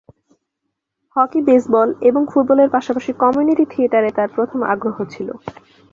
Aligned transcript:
Hockey, 1.15 1.39
baseball 1.47 1.89
এবং 2.09 2.21
ফুটবলের 2.31 2.69
পাশাপাশি 2.75 3.11
কমিউনিটি 3.23 3.65
থিয়েটারে 3.71 4.09
তার 4.17 4.29
প্রথম 4.35 4.59
আগ্রহ 4.73 4.97
ছিল। 5.13 5.27